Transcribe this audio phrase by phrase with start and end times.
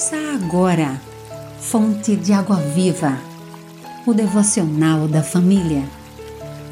[0.00, 0.98] Ouça agora,
[1.58, 3.18] Fonte de Água Viva,
[4.06, 5.84] o devocional da família.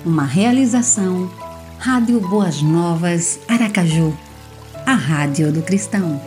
[0.03, 1.31] Uma realização,
[1.79, 4.17] Rádio Boas Novas, Aracaju,
[4.87, 6.19] a Rádio do Cristão.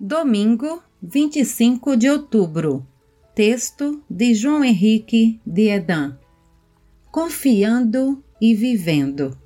[0.00, 2.84] Domingo, 25 de outubro.
[3.32, 6.18] Texto de João Henrique de Edan.
[7.12, 9.38] Confiando e vivendo.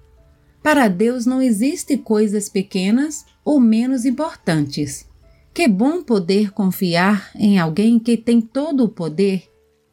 [0.63, 5.05] Para Deus não existe coisas pequenas ou menos importantes.
[5.53, 9.43] Que bom poder confiar em alguém que tem todo o poder,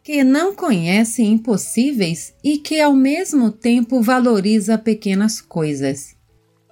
[0.03, 6.15] que não conhece impossíveis e que ao mesmo tempo valoriza pequenas coisas.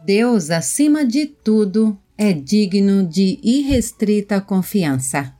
[0.05, 5.33] Deus, acima de tudo, é digno de irrestrita confiança.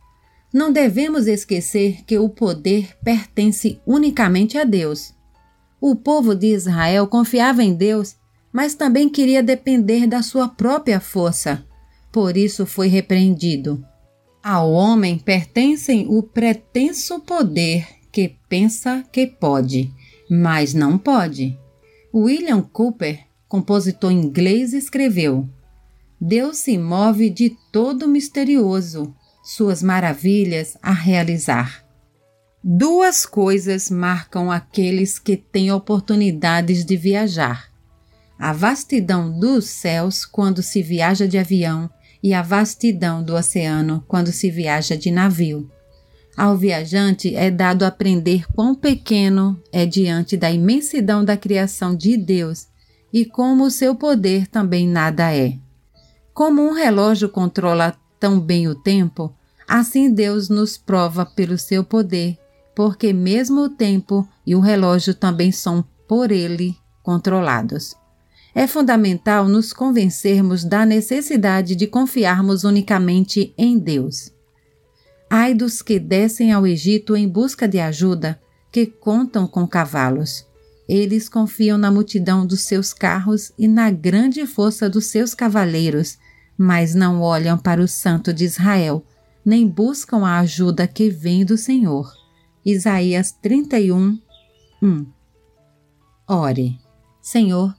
[0.53, 5.13] Não devemos esquecer que o poder pertence unicamente a Deus.
[5.79, 8.15] O povo de Israel confiava em Deus
[8.57, 11.63] mas também queria depender da sua própria força.
[12.11, 13.85] Por isso foi repreendido.
[14.43, 19.93] Ao homem pertencem o pretenso poder que pensa que pode,
[20.27, 21.55] mas não pode.
[22.11, 25.47] William Cooper, compositor inglês, escreveu:
[26.19, 29.13] Deus se move de todo misterioso,
[29.43, 31.85] suas maravilhas a realizar.
[32.63, 37.76] Duas coisas marcam aqueles que têm oportunidades de viajar:
[38.39, 41.89] a vastidão dos céus quando se viaja de avião
[42.21, 45.69] e a vastidão do oceano quando se viaja de navio.
[46.35, 52.67] Ao viajante é dado aprender quão pequeno é diante da imensidão da criação de Deus
[53.11, 55.57] e como o seu poder também nada é.
[56.33, 59.33] Como um relógio controla tão bem o tempo,
[59.67, 62.37] assim Deus nos prova pelo seu poder,
[62.75, 67.95] porque mesmo o tempo e o relógio também são por ele controlados
[68.57, 74.33] é fundamental nos convencermos da necessidade de confiarmos unicamente em Deus.
[75.29, 78.41] Ai dos que descem ao Egito em busca de ajuda,
[78.71, 80.43] que contam com cavalos.
[80.89, 86.17] Eles confiam na multidão dos seus carros e na grande força dos seus cavaleiros,
[86.57, 89.05] mas não olham para o Santo de Israel,
[89.45, 92.11] nem buscam a ajuda que vem do Senhor.
[92.65, 94.17] Isaías 31,
[94.81, 95.05] 1
[96.27, 96.79] Ore,
[97.21, 97.75] Senhor,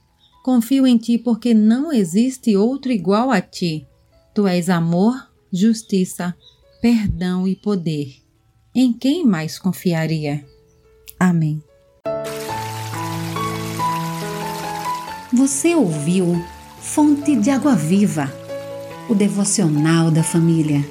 [0.49, 3.87] Confio em ti porque não existe outro igual a ti.
[4.35, 5.15] Tu és amor,
[5.53, 6.35] justiça,
[6.81, 8.15] perdão e poder.
[8.75, 10.43] Em quem mais confiaria?
[11.21, 11.63] Amém.
[15.35, 16.43] Você ouviu
[16.81, 18.33] Fonte de Água Viva,
[19.07, 20.83] o devocional da família.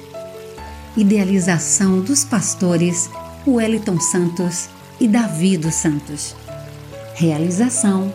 [0.96, 3.10] Idealização dos pastores
[3.44, 4.68] Wellington Santos
[5.00, 6.36] e Davi dos Santos.
[7.16, 8.14] Realização